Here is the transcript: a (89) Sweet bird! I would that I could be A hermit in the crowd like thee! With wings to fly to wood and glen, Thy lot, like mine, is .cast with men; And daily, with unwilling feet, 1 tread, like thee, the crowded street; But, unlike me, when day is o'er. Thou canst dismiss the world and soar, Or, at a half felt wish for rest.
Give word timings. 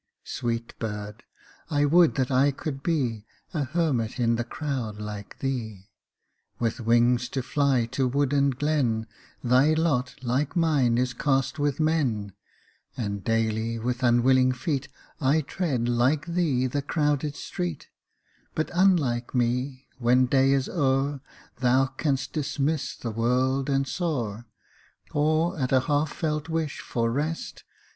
a 0.01 0.17
(89) 0.23 0.23
Sweet 0.25 0.79
bird! 0.79 1.23
I 1.69 1.85
would 1.85 2.15
that 2.15 2.31
I 2.31 2.49
could 2.49 2.81
be 2.81 3.27
A 3.53 3.65
hermit 3.65 4.19
in 4.19 4.35
the 4.35 4.43
crowd 4.43 4.99
like 4.99 5.37
thee! 5.37 5.91
With 6.57 6.79
wings 6.79 7.29
to 7.29 7.43
fly 7.43 7.85
to 7.91 8.07
wood 8.07 8.33
and 8.33 8.57
glen, 8.57 9.05
Thy 9.43 9.73
lot, 9.75 10.15
like 10.23 10.55
mine, 10.55 10.97
is 10.97 11.13
.cast 11.13 11.59
with 11.59 11.79
men; 11.79 12.33
And 12.97 13.23
daily, 13.23 13.77
with 13.77 14.01
unwilling 14.01 14.53
feet, 14.53 14.87
1 15.19 15.43
tread, 15.43 15.87
like 15.87 16.25
thee, 16.25 16.65
the 16.65 16.81
crowded 16.81 17.35
street; 17.35 17.89
But, 18.55 18.71
unlike 18.73 19.35
me, 19.35 19.85
when 19.99 20.25
day 20.25 20.51
is 20.53 20.67
o'er. 20.67 21.21
Thou 21.59 21.85
canst 21.85 22.33
dismiss 22.33 22.95
the 22.97 23.11
world 23.11 23.69
and 23.69 23.87
soar, 23.87 24.47
Or, 25.13 25.59
at 25.59 25.71
a 25.71 25.81
half 25.81 26.11
felt 26.11 26.49
wish 26.49 26.79
for 26.79 27.11
rest. 27.11 27.63